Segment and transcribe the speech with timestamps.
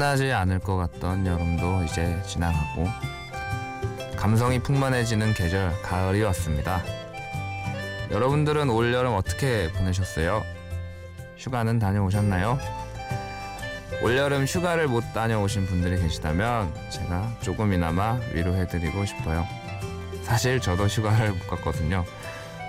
[0.00, 2.88] 끝나지 않을 것 같던 여름도 이제 지나가고
[4.16, 6.82] 감성이 풍만해지는 계절 가을이 왔습니다.
[8.10, 10.42] 여러분들은 올 여름 어떻게 보내셨어요?
[11.36, 12.58] 휴가는 다녀오셨나요?
[14.02, 19.46] 올 여름 휴가를 못 다녀오신 분들이 계시다면 제가 조금이나마 위로해드리고 싶어요.
[20.22, 22.06] 사실 저도 휴가를 못 갔거든요.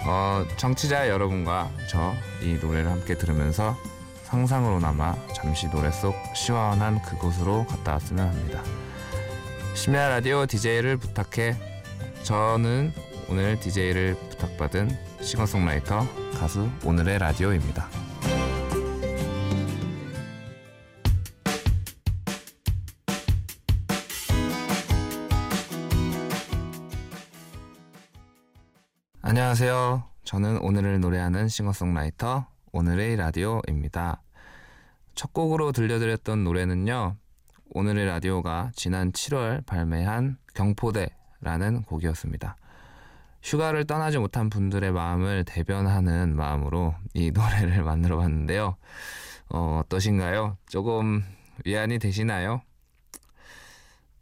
[0.05, 3.77] 어, 청취자 여러분과 저 이 노래를 함께 들으면서
[4.31, 8.63] 상상으로나마 잠시 노래 속 시원한 그곳으로 갔다 왔으면 합니다.
[9.75, 11.57] 심야 라디오 DJ를 부탁해
[12.23, 12.93] 저는
[13.29, 14.89] 오늘 DJ를 부탁받은
[15.21, 16.07] 싱어송라이터
[16.39, 17.89] 가수 오늘의 라디오입니다.
[29.21, 30.05] 안녕하세요.
[30.23, 34.21] 저는 오늘을 노래하는 싱어송라이터 오늘의 라디오입니다.
[35.13, 37.17] 첫 곡으로 들려드렸던 노래는요.
[37.73, 42.55] 오늘의 라디오가 지난 7월 발매한 경포대라는 곡이었습니다.
[43.43, 48.77] 휴가를 떠나지 못한 분들의 마음을 대변하는 마음으로 이 노래를 만들어 봤는데요.
[49.49, 50.57] 어, 어떠신가요?
[50.67, 51.23] 조금
[51.65, 52.61] 위안이 되시나요?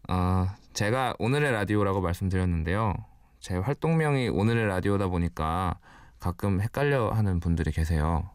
[0.09, 2.95] 어, 제가 오늘의 라디오라고 말씀드렸는데요.
[3.39, 5.77] 제 활동명이 오늘의 라디오다 보니까
[6.19, 8.29] 가끔 헷갈려 하는 분들이 계세요.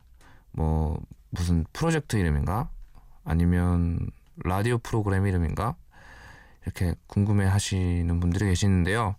[0.55, 0.99] 뭐,
[1.31, 2.71] 무슨 프로젝트 이름인가?
[3.25, 4.11] 아니면
[4.45, 5.77] 라디오 프로그램 이름인가?
[6.63, 9.17] 이렇게 궁금해 하시는 분들이 계시는데요.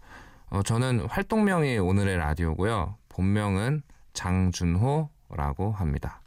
[0.50, 2.96] 어, 저는 활동명이 오늘의 라디오고요.
[3.10, 3.84] 본명은
[4.14, 6.22] 장준호라고 합니다.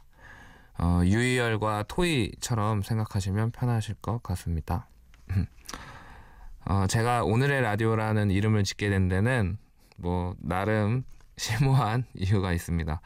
[0.77, 4.87] 어, 유희열과 토이처럼 생각하시면 편하실 것 같습니다.
[6.65, 9.57] 어, 제가 오늘의 라디오라는 이름을 짓게 된 데는
[9.97, 11.03] 뭐 나름
[11.35, 13.01] 심오한 이유가 있습니다.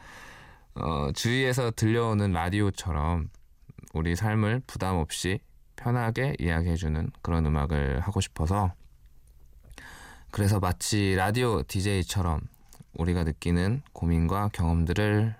[0.76, 3.30] 어, 주위에서 들려오는 라디오처럼
[3.92, 5.38] 우리 삶을 부담 없이
[5.76, 8.72] 편하게 이야기해주는 그런 음악을 하고 싶어서
[10.30, 12.40] 그래서 마치 라디오 DJ처럼
[12.94, 15.34] 우리가 느끼는 고민과 경험들을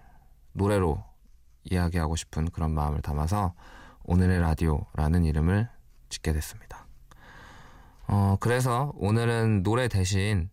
[0.52, 1.02] 노래로
[1.64, 3.54] 이야기하고 싶은 그런 마음을 담아서
[4.04, 5.68] 오늘의 라디오라는 이름을
[6.10, 6.86] 짓게 됐습니다.
[8.06, 10.50] 어, 그래서 오늘은 노래 대신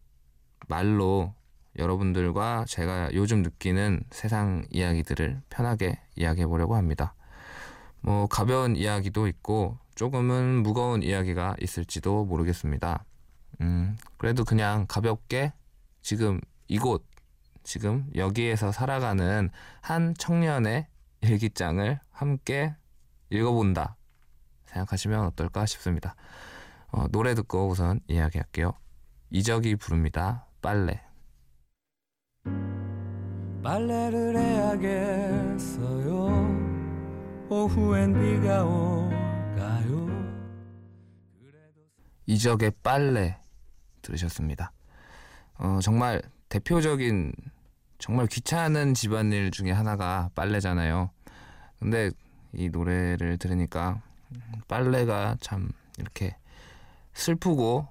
[0.68, 1.36] 말로
[1.78, 7.16] 여러분들과 제가 요즘 느끼는 세상 이야기들을 편하게 이야기해 보려고 합니다.
[8.02, 13.06] 뭐 가벼운 이야기도 있고 조금은 무거운 이야기가 있을지도 모르겠습니다.
[13.62, 15.54] 음, 그래도 그냥 가볍게
[16.02, 17.06] 지금 이곳,
[17.64, 19.50] 지금 여기에서 살아가는
[19.82, 20.88] 한 청년의
[21.22, 22.76] 일기장을 함께
[23.30, 23.96] 읽어본다
[24.66, 26.16] 생각하시면 어떨까 싶습니다.
[26.92, 28.74] 어, 노래 듣고 우선 이야기할게요.
[29.30, 30.48] 이적이 부릅니다.
[30.62, 31.11] 빨래.
[33.64, 36.12] 빨래를 해야겠어요.
[37.50, 40.08] 오후엔 비가 올까요?
[42.26, 43.38] 이적의 빨래
[44.02, 44.72] 들으셨습니다.
[45.56, 47.34] 어, 정말 대표적인
[48.00, 51.12] 정말 귀찮은 집안일 중에 하나가 빨래잖아요.
[51.80, 52.10] 근데
[52.54, 54.02] 이 노래를 들으니까
[54.68, 56.36] 빨래가 참 이렇게
[57.14, 57.88] 슬프고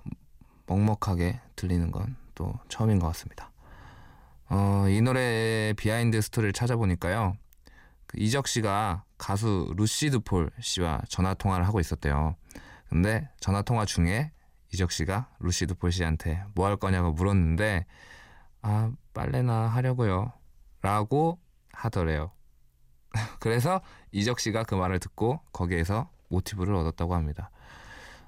[0.66, 3.49] 먹먹하게 들리는 건 또 처음인 것 같습니다.
[4.50, 7.36] 어, 이 노래의 behind story를 찾아보니까요.
[8.06, 12.34] 그 이적 씨가 가수 루시드 폴 씨와 전화 통화를 하고 있었대요.
[12.88, 14.32] 근데 전화 통화 중에
[14.72, 17.86] 이적 씨가 루시드 폴 씨한테 뭐 할 거냐고 물었는데
[18.62, 20.32] 아 빨래나 하려고요
[20.82, 21.38] 라고
[21.72, 22.32] 하더래요.
[23.38, 23.80] 그래서
[24.10, 27.50] 이적 씨가 그 말을 듣고 거기에서 모티브를 얻었다고 합니다.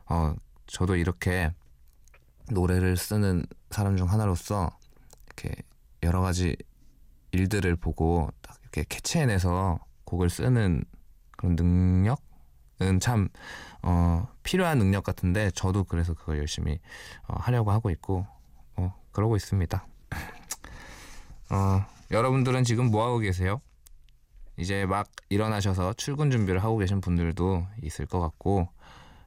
[0.06, 0.34] 어
[0.66, 1.52] 저도 이렇게
[2.50, 4.70] 노래를 쓰는 사람 중 하나로서
[5.26, 5.54] 이렇게
[6.02, 6.56] 여러 가지
[7.32, 10.84] 일들을 보고 딱 이렇게 캐치해내서 곡을 쓰는
[11.36, 13.28] 그런 능력은 참
[13.82, 16.78] 어, 필요한 능력 같은데 저도 그래서 그걸 열심히
[17.26, 18.26] 어, 하려고 하고 있고
[18.76, 19.86] 어, 그러고 있습니다.
[21.50, 23.60] 어, 여러분들은 지금 뭐 하고 계세요?
[24.56, 28.68] 이제 막 일어나셔서 출근 준비를 하고 계신 분들도 있을 것 같고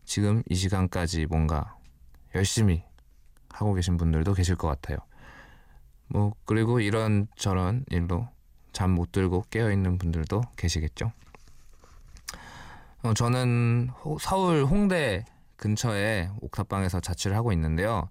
[0.05, 1.77] 지금 이 시간까지 뭔가
[2.35, 2.83] 열심히
[3.49, 4.97] 하고 계신 분들도 계실 것 같아요.
[6.07, 8.27] 뭐 그리고 이런 저런 일로
[8.73, 11.11] 잠 못 들고 깨어 있는 분들도 계시겠죠.
[13.03, 15.23] 어, 저는 호, 서울 홍대
[15.57, 18.09] 근처에 옥탑방에서 자취를 하고 있는데요.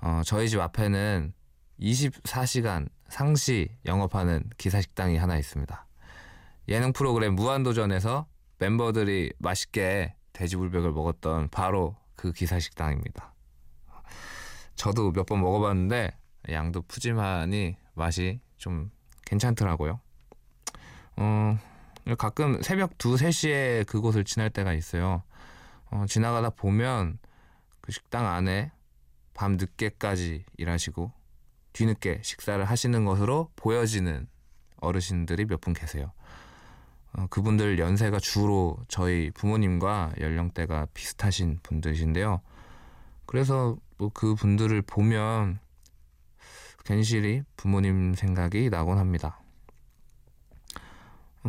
[0.00, 1.32] 어, 저희 집 앞에는
[1.80, 5.86] 24시간 상시 영업하는 기사식당이 하나 있습니다.
[6.68, 8.26] 예능 프로그램 무한도전에서
[8.58, 13.34] 멤버들이 맛있게 돼지불백을 먹었던 바로 그 기사식당입니다.
[14.76, 16.12] 저도 몇 번 먹어봤는데
[16.50, 18.90] 양도 푸짐하니 맛이 좀
[19.26, 20.00] 괜찮더라고요.
[21.16, 21.58] 어,
[22.18, 25.22] 가끔 새벽 2, 3시에 그곳을 지날 때가 있어요.
[25.90, 27.18] 어, 지나가다 보면
[27.80, 28.72] 그 식당 안에
[29.34, 31.12] 밤 늦게까지 일하시고
[31.72, 34.26] 뒤늦게 식사를 하시는 것으로 보여지는
[34.80, 36.12] 어르신들이 몇 분 계세요.
[37.14, 42.40] 어, 그분들 연세가 주로 저희 부모님과 연령대가 비슷하신 분들이신데요.
[43.26, 45.60] 그래서 뭐 그 분들을 보면
[46.84, 49.40] 괜시리 부모님 생각이 나곤 합니다.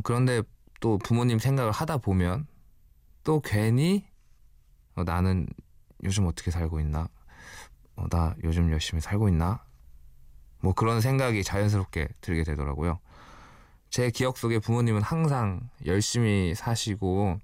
[0.03, 0.41] 그런데
[0.79, 2.47] 또 부모님 생각을 하다 보면
[3.23, 4.05] 또 괜히
[4.95, 5.47] 어, 나는
[6.03, 7.07] 요즘 어떻게 살고 있나?
[7.95, 9.63] 어, 나 요즘 열심히 살고 있나?
[10.59, 12.99] 뭐 그런 생각이 자연스럽게 들게 되더라고요.
[13.89, 17.39] 제 기억 속에 부모님은 항상 열심히 사시고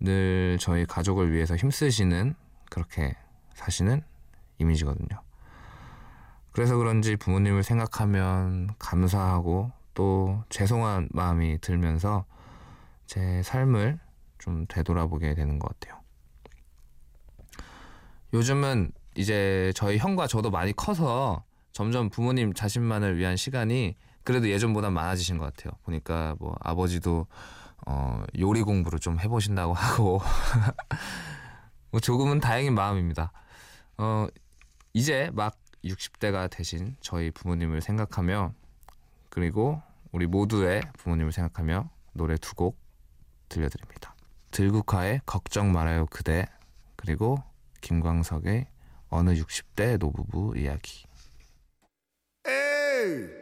[0.00, 2.34] 늘 저희 가족을 위해서 힘쓰시는
[2.70, 3.16] 그렇게
[3.54, 4.02] 사시는
[4.58, 5.22] 이미지거든요.
[6.52, 12.24] 그래서 그런지 부모님을 생각하면 감사하고 또 죄송한 마음이 들면서
[13.06, 13.98] 제 삶을
[14.38, 16.00] 좀 되돌아보게 되는 것 같아요.
[18.32, 25.38] 요즘은 이제 저희 형과 저도 많이 커서 점점 부모님 자신만을 위한 시간이 그래도 예전보다 많아지신
[25.38, 25.72] 것 같아요.
[25.82, 27.26] 보니까 뭐 아버지도
[27.86, 30.20] 어, 요리 공부를 좀 해보신다고 하고
[31.90, 33.32] 뭐 조금은 다행인 마음입니다.
[33.98, 34.26] 어,
[34.92, 38.52] 이제 막 60대가 되신 저희 부모님을 생각하며
[39.28, 39.82] 그리고
[40.12, 42.78] 우리 모두의 부모님을 생각하며 노래 두 곡
[43.48, 44.14] 들려드립니다.
[44.52, 46.46] 들국화의 걱정 말아요 그대
[46.96, 47.42] 그리고
[47.80, 48.66] 김광석의
[49.08, 51.04] 어느 60대 노부부 이야기!
[52.46, 53.39] Hey!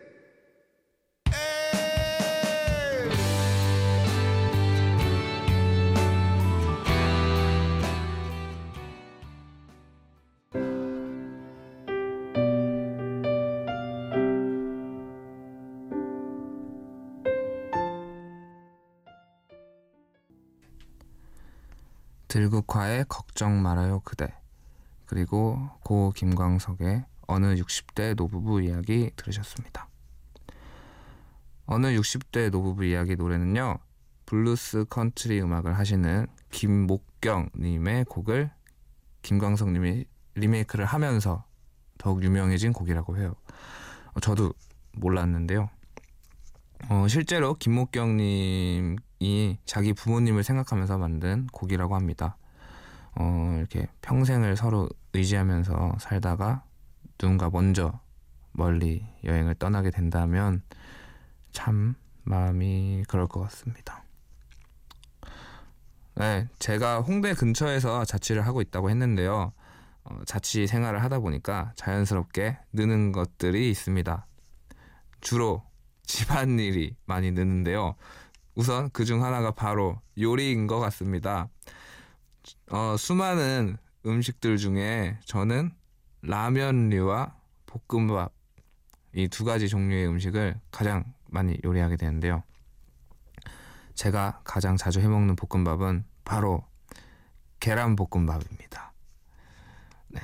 [22.38, 24.32] 들국화의 걱정 말아요 그대
[25.06, 29.88] 그리고 고 김광석의 어느 60대 노부부 이야기 들으셨습니다.
[31.66, 33.78] 어느 60대 노부부 이야기 노래는요.
[34.26, 38.50] 블루스 컨트리 음악을 하시는 김목경 님의 곡을
[39.22, 40.04] 김광석 님이
[40.36, 41.44] 리메이크를 하면서
[41.98, 43.34] 더욱 유명해진 곡이라고 해요.
[44.14, 44.52] 어, 저도
[44.92, 45.68] 몰랐는데요.
[46.88, 52.36] 어, 실제로 김목경 님 이 자기 부모님을 생각하면서 만든 곡이라고 합니다.
[53.14, 56.64] 어, 이렇게 평생을 서로 의지하면서 살다가
[57.18, 58.00] 누군가 먼저
[58.52, 60.62] 멀리 여행을 떠나게 된다면
[61.52, 64.04] 참 마음이 그럴 것 같습니다.
[66.14, 69.52] 네, 제가 홍대 근처에서 자취를 하고 있다고 했는데요.
[70.04, 74.26] 어, 자취 생활을 하다 보니까 자연스럽게 느는 것들이 있습니다.
[75.20, 75.62] 주로
[76.04, 77.94] 집안일이 많이 느는데요.
[78.58, 81.48] 우선 그 중 하나가 바로 요리인 것 같습니다.
[82.72, 85.70] 어, 수많은 음식들 중에 저는
[86.22, 88.32] 라면류와 볶음밥
[89.14, 92.42] 이 두 가지 종류의 음식을 가장 많이 요리하게 되는데요.
[93.94, 96.64] 제가 가장 자주 해먹는 볶음밥은 바로
[97.60, 98.92] 계란 볶음밥입니다.
[100.08, 100.20] 네.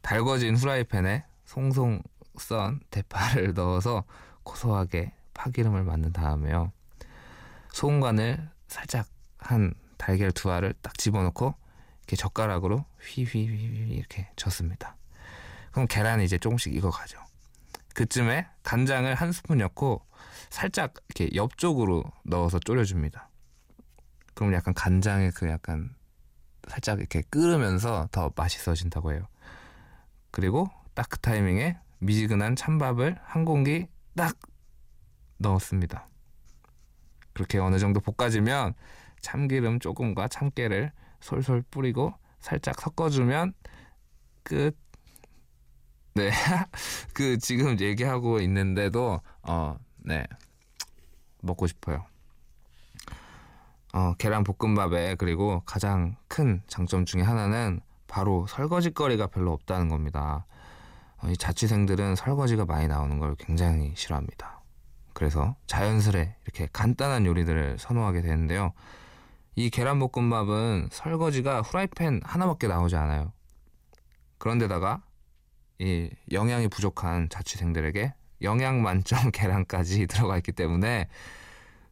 [0.00, 2.02] 달궈진 후라이팬에 송송
[2.38, 4.04] 썬 대파를 넣어서
[4.42, 6.72] 고소하게 파기름을 만든 다음에요.
[7.78, 9.06] 소금간을 살짝
[9.38, 11.54] 한 달걀 두 알을 딱 집어넣고
[12.00, 14.96] 이렇게 젓가락으로 휘휘휘휘 이렇게 젓습니다.
[15.70, 17.20] 그럼 계란이 이제 조금씩 익어가죠.
[17.94, 20.04] 그쯤에 간장을 한 스푼 넣고
[20.50, 23.30] 살짝 이렇게 옆쪽으로 넣어서 졸여줍니다.
[24.34, 25.94] 그럼 약간 간장의 그 약간
[26.66, 29.28] 살짝 이렇게 끓으면서 더 맛있어진다고 해요.
[30.32, 34.36] 그리고 딱 그 타이밍에 미지근한 찬밥을 한 공기 딱
[35.36, 36.07] 넣었습니다.
[37.38, 38.74] 그렇게 어느 정도 볶아지면
[39.20, 40.90] 참기름 조금과 참깨를
[41.20, 43.54] 솔솔 뿌리고 살짝 섞어주면
[44.42, 44.76] 끝.
[46.14, 46.30] 네,
[47.14, 50.24] 그 지금 얘기하고 있는데도 어, 네
[51.40, 52.04] 먹고 싶어요.
[53.92, 60.44] 어, 계란 볶음밥에 그리고 가장 큰 장점 중에 하나는 바로 설거지거리가 별로 없다는 겁니다.
[61.18, 64.57] 어, 이 자취생들은 설거지가 많이 나오는 걸 굉장히 싫어합니다.
[65.18, 68.72] 그래서 자연스레 이렇게 간단한 요리들을 선호하게 되는데요.
[69.56, 73.32] 이 계란볶음밥은 설거지가 후라이팬 하나밖에 나오지 않아요.
[74.38, 75.02] 그런데다가
[75.80, 81.08] 이 영양이 부족한 자취생들에게 영양 만점 계란까지 들어가 있기 때문에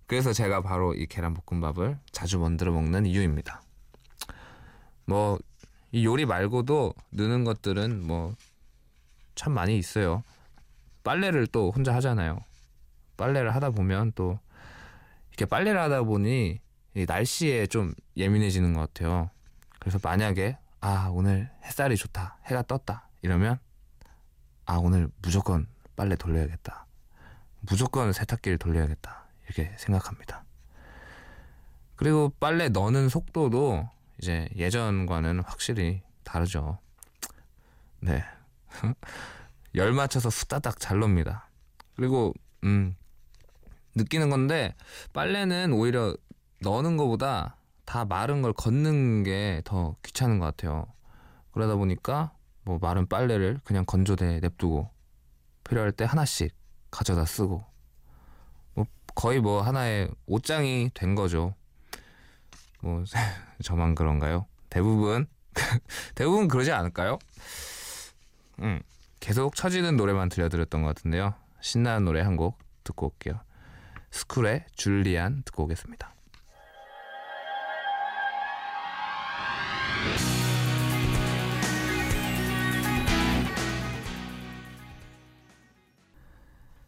[0.06, 3.60] 그래서 제가 바로 이 계란볶음밥을 자주 만들어 먹는 이유입니다.
[5.06, 5.40] 뭐
[5.92, 8.34] 이 요리 말고도 느는 것들은 뭐
[9.36, 10.24] 참 많이 있어요.
[11.04, 12.40] 빨래를 또 혼자 하잖아요.
[13.16, 14.38] 빨래를 하다 보면 또
[15.30, 16.60] 이렇게 빨래를 하다 보니
[16.94, 19.30] 이 날씨에 좀 예민해지는 것 같아요.
[19.78, 23.58] 그래서 만약에 아 오늘 햇살이 좋다 해가 떴다 이러면
[24.64, 26.86] 아 오늘 무조건 빨래 돌려야겠다
[27.60, 30.44] 무조건 세탁기를 돌려야겠다 이렇게 생각합니다.
[31.96, 36.78] 그리고 빨래 넣는 속도도 이제 예전과는 확실히 다르죠.
[38.00, 38.22] 네.
[39.74, 41.48] 열 맞춰서 후다닥 잘 넣습니다.
[41.94, 42.96] 그리고 음
[43.96, 44.74] 느끼는 건데
[45.12, 46.14] 빨래는 오히려
[46.62, 50.86] 넣는 것보다 다 마른 걸 걷는 게 더 귀찮은 것 같아요.
[51.52, 54.90] 그러다 보니까 뭐 마른 빨래를 그냥 건조대에 냅두고
[55.64, 56.54] 필요할 때 하나씩
[56.90, 57.64] 가져다 쓰고
[58.74, 61.54] 뭐 거의 뭐 하나의 옷장이 된 거죠.
[62.80, 63.04] 뭐
[63.64, 64.46] 저만 그런가요?
[64.70, 65.26] 대부분
[66.14, 67.18] 대부분 그러지 않을까요?
[68.60, 68.80] 음
[69.20, 71.34] 계속 처지는 노래만 들려드렸던 것 같은데요.
[71.60, 73.40] 신나는 노래 한 곡 듣고 올게요.
[74.16, 76.14] 스쿨의 줄리안 듣고 오겠습니다.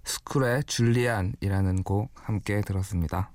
[0.04, 3.30] 스쿨의 줄리안이라는 곡 함께 들었습니다.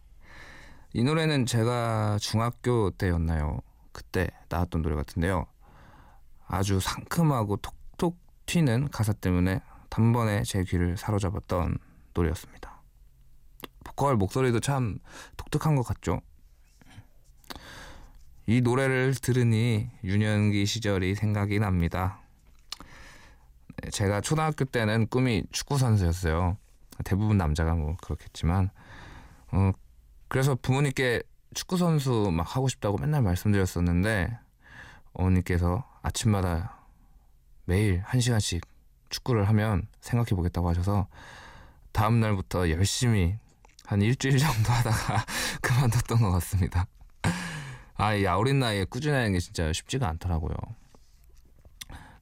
[0.93, 3.59] 이 노래는 제가 중학교 때였나요?
[3.91, 5.45] 그때 나왔던 노래 같은데요.
[6.47, 11.77] 아주 상큼하고 톡톡 튀는 가사 때문에 단번에 제 귀를 사로잡았던
[12.15, 12.72] 노래였습니다.
[13.83, 14.99] 보컬 목소리도 참
[15.37, 16.21] 독특한 것 같죠?
[18.45, 22.19] 이 노래를 들으니 유년기 시절이 생각이 납니다.
[23.81, 26.57] 네, 제가 초등학교 때는 꿈이 축구 선수였어요.
[27.05, 28.69] 대부분 남자가 뭐 그렇겠지만,
[29.51, 29.71] 어,
[30.27, 31.23] 그래서 부모님께
[31.53, 34.37] 축구 선수 막 하고 싶다고 맨날 말씀드렸었는데
[35.13, 36.77] 어머니께서 아침마다
[37.65, 38.65] 매일 한 시간씩
[39.09, 41.07] 축구를 하면 생각해 보겠다고 하셔서
[41.91, 43.37] 다음 날부터 열심히
[43.93, 45.23] 한 일주일 정도 하다가
[45.61, 46.87] 그만뒀던 것 같습니다.
[47.93, 50.55] 아, 이 어린 나이에 꾸준히 하는 게 진짜 쉽지가 않더라고요.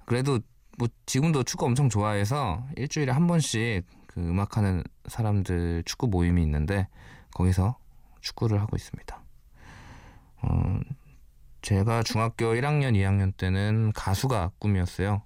[0.05, 0.39] 그래도
[0.77, 6.89] 뭐 지금도 축구 엄청 좋아해서 일주일에 한 번씩 그 음악하는 사람들 축구 모임이 있는데
[7.33, 7.77] 거기서
[8.19, 9.23] 축구를 하고 있습니다.
[10.41, 10.79] 어,
[11.61, 15.21] 제가 중학교 1학년, 2학년 때는 가수가 꿈이었어요.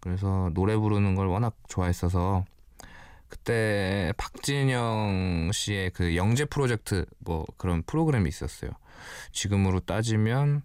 [0.00, 2.46] 그래서 노래 부르는 걸 워낙 좋아했어서
[3.30, 8.72] 그때 박진영 씨의 그 영재 프로젝트 뭐 그런 프로그램이 있었어요.
[9.32, 10.62] 지금으로 따지면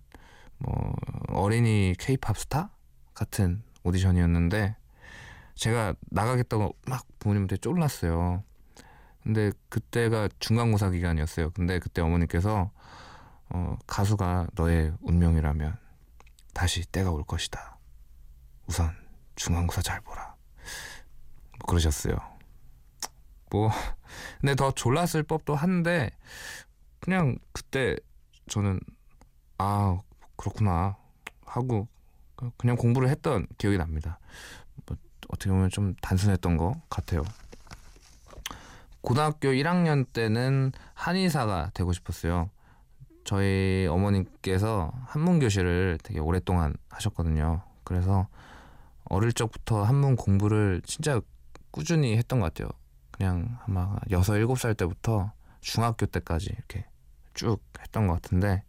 [0.57, 0.95] 뭐
[1.29, 2.71] 어린이 케이팝 스타
[3.13, 4.75] 같은 오디션이었는데
[5.53, 8.43] 제가 나가겠다고 막 부모님한테 쫄랐어요.
[9.23, 11.51] 근데 그때가 중간고사 기간이었어요.
[11.51, 12.71] 근데 그때 어머니께서
[13.49, 15.77] 어, 가수가 너의 운명이라면
[16.53, 17.77] 다시 때가 올 것이다.
[18.65, 18.91] 우선
[19.35, 20.35] 중간고사 잘 보라.
[21.59, 22.34] 뭐 그러셨어요.
[23.55, 23.69] 뭐
[24.41, 26.09] 근데 더 졸랐을 법도 한데
[26.99, 27.95] 그냥 그때
[28.49, 28.81] 저는
[29.57, 29.97] 아
[30.35, 30.97] 그렇구나
[31.45, 31.87] 하고
[32.57, 34.19] 그냥 공부를 했던 기억이 납니다.
[34.85, 34.97] 뭐
[35.29, 37.23] 어떻게 보면 좀 단순했던 것 같아요.
[38.99, 42.49] 고등학교 1학년 때는 한의사가 되고 싶었어요.
[43.23, 47.61] 저희 어머님께서 한문 교실을 되게 오랫동안 하셨거든요.
[47.85, 48.27] 그래서
[49.05, 51.21] 어릴 적부터 한문 공부를 진짜
[51.71, 52.69] 꾸준히 했던 것 같아요.
[53.17, 55.31] 그냥 아마 6, 7살 때부터
[55.61, 56.85] 중학교 때까지 이렇게
[57.33, 58.63] 쭉 했던 것 같은데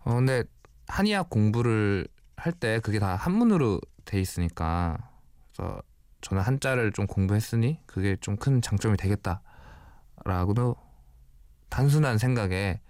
[0.00, 0.44] 어 근데
[0.86, 5.10] 한의학 공부를 할 때 그게 다 한문으로 돼 있으니까
[5.56, 5.80] 그래서
[6.20, 10.76] 저는 한자를 좀 공부했으니 그게 좀 큰 장점이 되겠다라고도
[11.70, 12.80] 단순한 생각에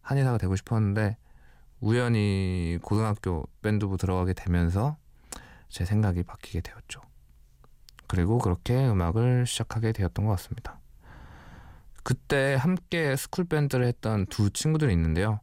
[0.00, 1.16] 한의사가 되고 싶었는데
[1.80, 4.96] 우연히 고등학교 밴드부 들어가게 되면서
[5.68, 7.00] 제 생각이 바뀌게 되었죠.
[8.12, 10.78] 그리고 그렇게 음악을 시작하게 되었던 것 같습니다.
[12.02, 15.40] 그때 함께 school band를 했던 두 친구들이 있는데요.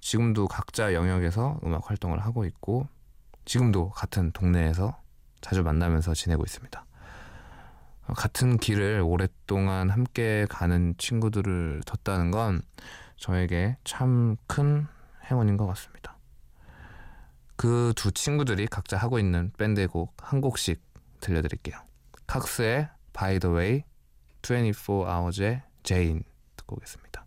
[0.00, 2.88] 지금도 각자 영역에서 음악 활동을 하고 있고
[3.44, 5.00] 지금도 같은 동네에서
[5.42, 6.84] 자주 만나면서 지내고 있습니다.
[8.16, 12.62] 같은 길을 오랫동안 함께 가는 친구들을 뒀다는 건
[13.16, 14.88] 저에게 참 큰
[15.30, 16.18] 행운인 것 같습니다.
[17.54, 20.82] 그 두 친구들이 각자 하고 있는 밴드의 곡 한 곡씩
[21.20, 21.87] 들려드릴게요.
[22.28, 23.84] 칵스의 By the Way,
[24.42, 26.20] 24 Hours의 Jane
[26.56, 27.24] 듣고 오겠습니다.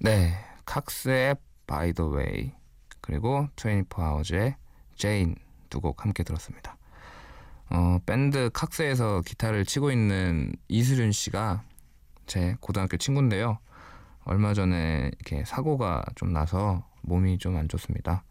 [0.00, 0.32] 네,
[0.66, 1.36] 칵스의
[1.68, 2.54] By the Way
[3.00, 4.61] 그리고 24hours의
[5.02, 5.34] Jane
[5.68, 6.76] 두곡 함께 들었습니다.
[7.70, 11.64] 어, 밴드 칵스에서 기타를 치고 있는 이수륜 씨가
[12.26, 13.58] 제 고등학교 친구인데요.
[14.24, 18.22] 얼마 전에 이렇게 사고가 좀 나서 몸이 좀 안 좋습니다.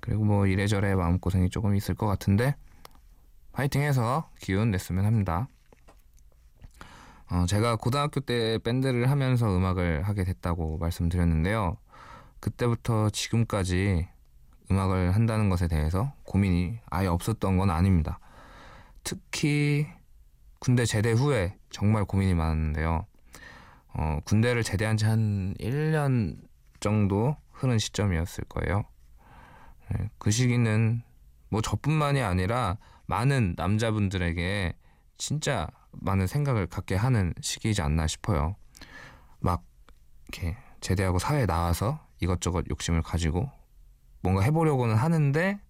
[0.00, 2.54] 그리고 뭐 이래저래 마음고생이 조금 있을 것 같은데
[3.52, 5.48] 파이팅해서 기운 냈으면 합니다.
[7.30, 11.78] 어, 제가 고등학교 때 밴드를 하면서 음악을 하게 됐다고 말씀드렸는데요.
[12.40, 14.11] 그때부터 지금까지
[14.72, 18.18] 음악을 한다는 것에 대해서 고민이 아예 없었던 건 아닙니다.
[19.04, 19.86] 특히
[20.58, 23.06] 군대 제대 후에 정말 고민이 많은데요.
[23.94, 26.36] 어, 군대를 제대한 지 한 1년
[26.80, 28.84] 정도 흐른 시점이었을 거예요.
[29.90, 31.02] 네, 그 시기는
[31.48, 34.74] 뭐 저뿐만이 아니라 많은 남자분들에게
[35.18, 38.56] 진짜 많은 생각을 갖게 하는 시기이지 않나 싶어요.
[39.38, 39.62] 막
[40.28, 43.50] 이렇게 제대하고 사회에 나와서 이것저것 욕심을 가지고
[44.22, 45.60] 뭔가 해보려고는 하는데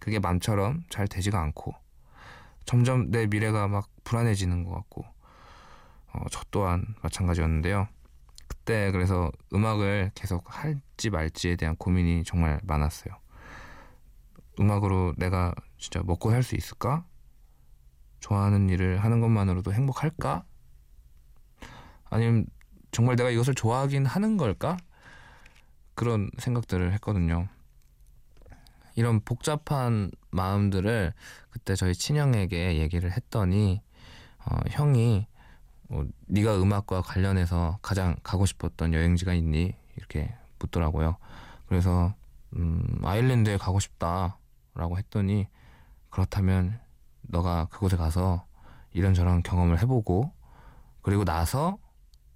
[0.00, 1.74] 그게 맘처럼 잘 되지가 않고
[2.64, 5.04] 점점 내 미래가 막 불안해지는 것 같고
[6.12, 7.88] 어, 저 또한 마찬가지였는데요.
[8.48, 13.14] 그때 그래서 음악을 계속 할지 말지에 대한 고민이 정말 많았어요.
[14.58, 17.04] 음악으로 내가 진짜 먹고 살 수 있을까?
[18.20, 20.44] 좋아하는 일을 하는 것만으로도 행복할까?
[22.04, 22.46] 아니면
[22.92, 24.76] 정말 내가 이것을 좋아하긴 하는 걸까?
[25.94, 27.48] 그런 생각들을 했거든요.
[29.00, 31.14] 이런 복잡한 마음들을
[31.48, 33.80] 그때 저희 친형에게 얘기를 했더니
[34.44, 35.26] 어, 형이
[35.88, 39.74] 어, 네가 음악과 관련해서 가장 가고 싶었던 여행지가 있니?
[39.96, 41.16] 이렇게 묻더라고요.
[41.66, 42.12] 그래서
[42.56, 45.48] 음, 아일랜드에 가고 싶다라고 했더니
[46.10, 46.78] 그렇다면
[47.22, 48.44] 너가 그곳에 가서
[48.92, 50.30] 이런저런 경험을 해보고
[51.00, 51.78] 그리고 나서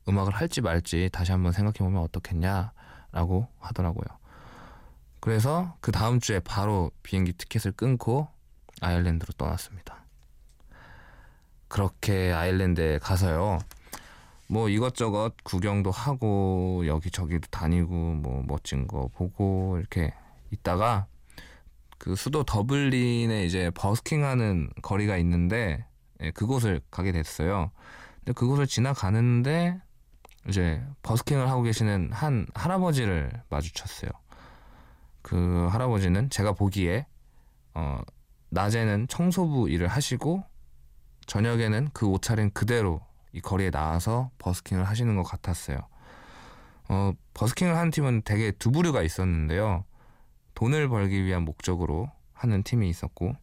[0.08, 4.23] 음악을 할지 말지 다시 한번 생각해보면 어떻겠냐라고 하더라고요.
[5.24, 8.28] 그래서 그 다음 주에 바로 비행기 티켓을 끊고
[8.82, 10.04] 아일랜드로 떠났습니다.
[11.66, 13.58] 그렇게 아일랜드에 가서요.
[14.48, 20.12] 뭐 이것저것 구경도 하고 여기저기도 다니고 뭐 멋진 거 보고 이렇게
[20.50, 21.06] 있다가
[21.96, 25.86] 그 수도 더블린에 이제 버스킹하는 거리가 있는데
[26.20, 27.70] 예, 그곳을 가게 됐어요.
[28.16, 29.80] 근데 그곳을 지나가는데
[30.50, 34.10] 이제 버스킹을 하고 계시는 한 할아버지를 마주쳤어요.
[35.24, 37.06] 그 할아버지는 제가 보기에
[37.72, 37.98] 어
[38.50, 40.44] 낮에는 청소부 일을 하시고
[41.26, 43.00] 저녁에는 그 옷차림 그대로
[43.32, 45.78] 이 거리에 나와서 버스킹을 하시는 것 같았어요.
[46.88, 49.84] 어, 버스킹을 하는 팀은 되게 두 부류가 있었는데요.
[50.54, 53.34] 돈을 벌기 위한 목적으로 하는 팀이 있었고,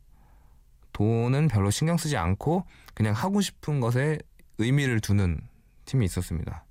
[0.93, 4.19] 돈은 별로 신경 쓰지 않고 그냥 하고 싶은 것에
[4.59, 5.41] 의미를 두는
[5.85, 6.63] 팀이 있었습니다.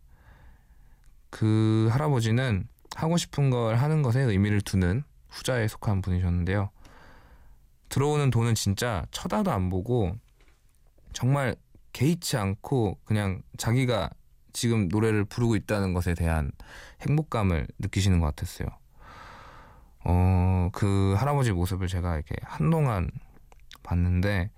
[1.30, 6.70] 그 할아버지는 하고 싶은 걸 하는 것에 의미를 두는 후자에 속한 분이셨는데요.
[7.88, 10.16] 들어오는 돈은 진짜 쳐다도 안 보고
[11.12, 11.56] 정말
[11.92, 14.10] 개의치 않고 그냥 자기가
[14.52, 16.52] 지금 노래를 부르고 있다는 것에 대한
[17.02, 18.68] 행복감을 느끼시는 것 같았어요.
[20.04, 23.10] 어, 그 할아버지 모습을 제가 이렇게 한동안
[23.82, 24.50] 봤는데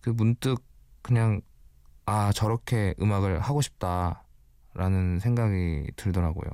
[0.00, 0.62] 그 문득
[1.02, 1.40] 그냥
[2.06, 6.50] 아, 저렇게 음악을 하고 싶다라는 생각이 들더라고요.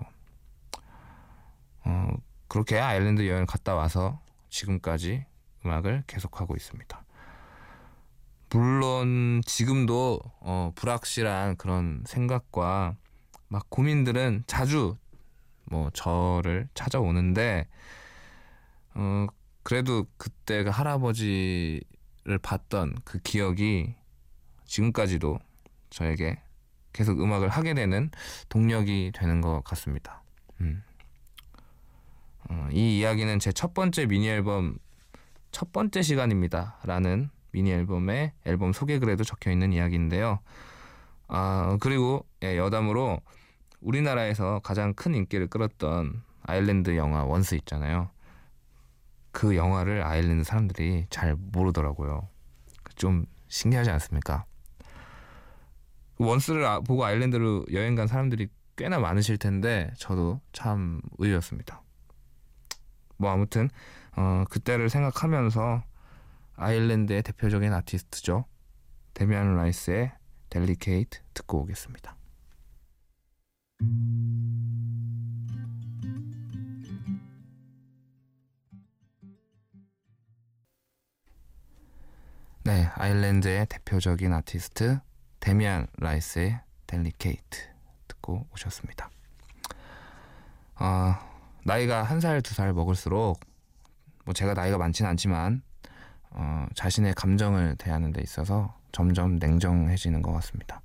[1.85, 2.11] 어,
[2.49, 5.25] 그렇게 아일랜드 여행 갔다 와서 지금까지
[5.65, 7.05] 음악을 계속하고 있습니다.
[8.53, 12.97] 물론 지금도 어, 불확실한 그런 생각과
[13.49, 14.97] 막 고민들은 자주
[15.67, 17.69] 뭐 저를 찾아오는데
[18.95, 19.27] 어,
[19.63, 23.95] 그래도 그때 그 할아버지를 봤던 그 기억이
[24.65, 25.39] 지금까지도
[25.91, 26.41] 저에게
[26.93, 28.11] 계속 음악을 하게 되는
[28.49, 30.23] 동력이 되는 것 같습니다.
[30.61, 30.83] 음.
[32.71, 34.79] 어, 이 이야기는 제 첫 번째 미니 앨범
[35.51, 36.79] 첫 번째 시간입니다.
[36.85, 40.39] 라는 미니 앨범의 앨범 소개글에도 적혀 있는 이야기인데요.
[41.29, 43.21] 아, 그리고 예, 여담으로
[43.81, 48.11] 우리나라에서 가장 큰 인기를 끌었던 아일랜드 영화 원스 있잖아요.
[49.33, 52.29] 그 영화를 아일랜드 사람들이 잘 모르더라고요.
[52.97, 54.45] 좀 신기하지 않습니까?
[56.19, 61.83] 원스를 아, 보고 아일랜드로 여행 간 사람들이 꽤나 많으실 텐데 저도 참 의외였습니다.
[63.21, 63.69] 뭐 아무튼
[64.17, 65.85] 어, 그때를 생각하면서
[66.57, 68.47] 아일랜드의 대표적인 아티스트죠.
[69.13, 70.13] 데미안 라이스의
[70.49, 72.17] 델리케이트 듣고 오겠습니다.
[82.65, 84.99] 네, 아일랜드의 대표적인 아티스트
[85.41, 87.59] 데미안 라이스의 델리케이트
[88.09, 89.11] 듣고 오셨습니다.
[90.77, 91.30] 어,
[91.65, 93.41] 나이가 한 살, 두 살 먹을수록
[94.25, 95.63] 뭐 제가 나이가 많지는 않지만
[96.31, 100.81] 어, 자신의 감정을 대하는 데 있어서 점점 냉정해지는 것 같습니다.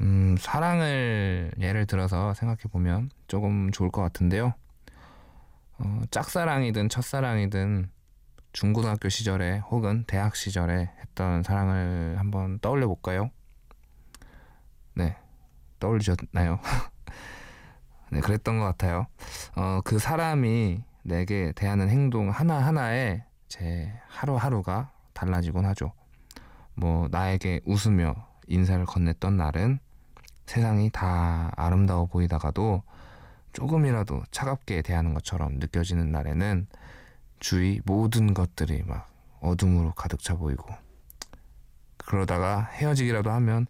[0.00, 4.54] 음, 사랑을 예를 들어서 생각해 보면 조금 좋을 것 같은데요.
[5.78, 7.90] 어, 짝사랑이든 첫사랑이든
[8.52, 13.30] 중고등학교 시절에 혹은 대학 시절에 했던 사랑을 한번 떠올려 볼까요?
[14.94, 15.16] 네,
[15.80, 16.60] 떠올리셨나요?
[18.14, 19.06] 네, 그랬던 것 같아요.
[19.56, 25.92] 어, 그 사람이 내게 대하는 행동 하나하나에 제 하루하루가 달라지곤 하죠.
[26.74, 28.14] 뭐, 나에게 웃으며
[28.46, 29.80] 인사를 건넸던 날은
[30.46, 32.84] 세상이 다 아름다워 보이다가도
[33.52, 36.68] 조금이라도 차갑게 대하는 것처럼 느껴지는 날에는
[37.40, 39.08] 주위 모든 것들이 막
[39.40, 40.68] 어둠으로 가득 차 보이고
[41.96, 43.66] 그러다가 헤어지기라도 하면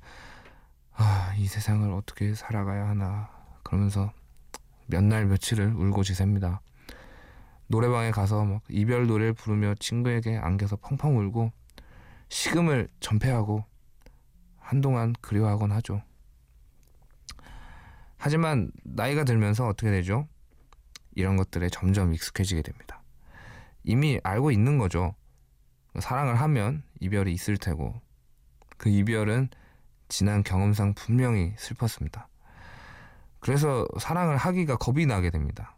[0.92, 3.30] 아, 이 세상을 어떻게 살아가야 하나
[3.62, 4.12] 그러면서
[4.86, 6.60] 몇 날 며칠을 울고 지셉니다.
[7.66, 11.50] 노래방에 가서 막 이별 노래를 부르며 친구에게 안겨서 펑펑 울고
[12.28, 13.64] 식음을 전폐하고
[14.58, 16.02] 한동안 그리워하곤 하죠.
[18.16, 20.26] 하지만 나이가 들면서 어떻게 되죠?
[21.14, 23.02] 이런 것들에 점점 익숙해지게 됩니다.
[23.82, 25.14] 이미 알고 있는 거죠.
[26.00, 28.00] 사랑을 하면 이별이 있을 테고
[28.76, 29.48] 그 이별은
[30.08, 32.28] 지난 경험상 분명히 슬펐습니다.
[33.44, 35.76] 그래서 사랑을 하기가 겁이 나게 됩니다.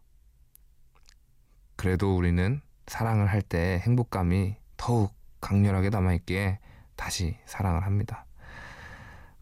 [1.74, 6.60] 그래도 우리는 사랑을 할 때 행복감이 더욱 강렬하게 남아있기에
[6.94, 8.24] 다시 사랑을 합니다.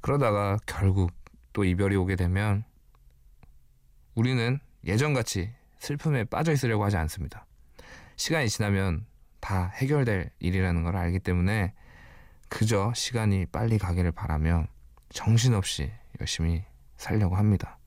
[0.00, 1.12] 그러다가 결국
[1.52, 2.64] 또 이별이 오게 되면
[4.14, 7.44] 우리는 예전같이 슬픔에 빠져 있으려고 하지 않습니다.
[8.16, 9.04] 시간이 지나면
[9.40, 11.74] 다 해결될 일이라는 걸 알기 때문에
[12.48, 14.66] 그저 시간이 빨리 가기를 바라며
[15.10, 16.64] 정신없이 열심히
[16.96, 17.78] 살려고 합니다.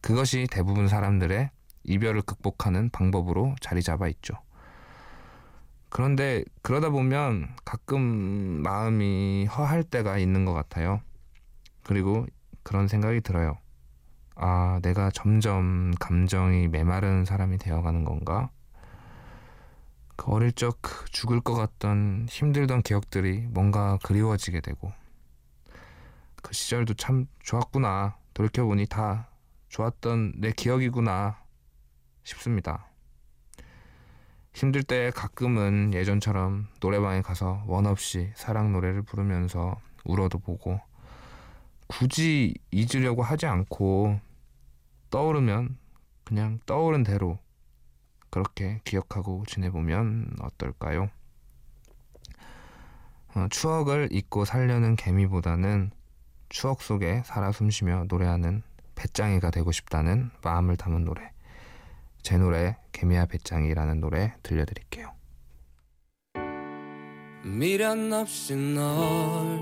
[0.00, 1.50] 그것이 대부분 사람들의
[1.84, 4.34] 이별을 극복하는 방법으로 자리 잡아 있죠.
[5.90, 8.00] 그런데 그러다 보면 가끔
[8.62, 11.00] 마음이 허할 때가 있는 것 같아요.
[11.82, 12.26] 그리고
[12.62, 13.56] 그런 생각이 들어요.
[14.34, 18.50] 아, 내가 점점 감정이 메마른 사람이 되어가는 건가?
[20.16, 20.78] 그 어릴 적
[21.10, 24.92] 죽을 것 같던 힘들던 기억들이 뭔가 그리워지게 되고
[26.42, 28.16] 그 시절도 참 좋았구나.
[28.34, 29.28] 돌이켜보니 다
[29.68, 31.38] 좋았던 내 기억이구나
[32.24, 32.86] 싶습니다.
[34.52, 40.80] 힘들 때 가끔은 예전처럼 노래방에 가서 원 없이 사랑 노래를 부르면서 울어도 보고
[41.86, 44.20] 굳이 잊으려고 하지 않고
[45.10, 45.78] 떠오르면
[46.24, 47.38] 그냥 떠오른 대로
[48.30, 51.08] 그렇게 기억하고 지내보면 어떨까요?
[53.34, 55.90] 어, 추억을 잊고 살려는 개미보다는
[56.48, 58.62] 추억 속에 살아 숨쉬며 노래하는
[58.98, 61.30] 배짱이가 되고 싶다는 마음을 담은 노래.
[62.22, 65.12] 제 노래 개미야 배짱이라는 노래 들려드릴게요.
[67.44, 69.58] 미련 없이 널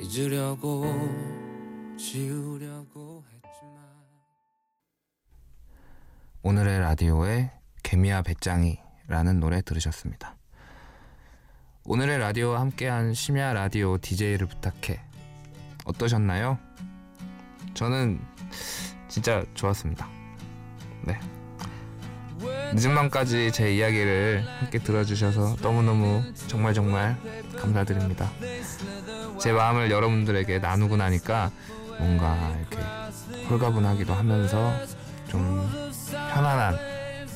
[0.00, 0.84] 잊으려고
[1.98, 3.78] 지우려고 했지만
[6.42, 10.36] 오늘의 라디오에 개미야 배짱이라는 노래 들으셨습니다.
[11.84, 15.00] 오늘의 라디오와 함께한 심야 라디오 DJ를 부탁해
[15.84, 16.58] 어떠셨나요?
[17.74, 18.20] 저는
[19.08, 20.08] 진짜 좋았습니다.
[21.02, 21.18] 네.
[22.74, 27.16] 늦은 밤까지 제 이야기를 함께 들어주셔서 너무너무 정말 정말
[27.56, 28.30] 감사드립니다.
[29.38, 31.50] 제 마음을 여러분들에게 나누고 나니까
[31.98, 32.78] 뭔가 이렇게
[33.48, 34.72] 홀가분하기도 하면서
[35.28, 35.68] 좀
[36.32, 36.76] 편안한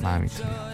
[0.01, 0.69] 마음이 드네요.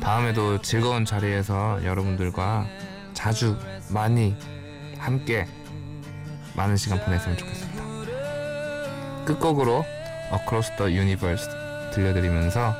[0.00, 2.66] 다음에도 즐거운 자리에서 여러분들과
[3.14, 3.58] 자주
[3.90, 4.36] 많이
[4.98, 5.46] 함께
[6.54, 7.67] 많은 시간 보냈으면 좋겠습니다.
[9.28, 9.84] 끝곡으로
[10.32, 11.50] Across the Universe
[11.92, 12.74] 들려드리면서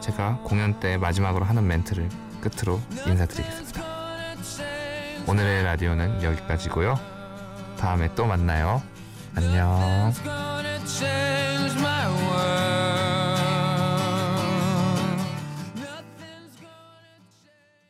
[0.00, 2.08] 제가 공연 때 마지막으로 하는 멘트를
[2.40, 3.82] 끝으로 인사드리겠습니다.
[5.26, 6.98] 오늘의 라디오는 여기까지고요.
[7.78, 8.82] 다음에 또 만나요.
[9.34, 10.12] 안녕.